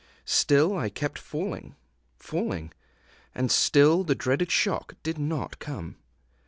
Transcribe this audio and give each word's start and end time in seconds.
Still 0.25 0.75
I 0.75 0.89
kept 0.89 1.19
falling, 1.19 1.75
falling, 2.17 2.73
and 3.35 3.51
still 3.51 4.03
the 4.03 4.15
dreaded 4.15 4.49
shock 4.49 4.95
did 5.03 5.19
not 5.19 5.59
come. 5.59 5.97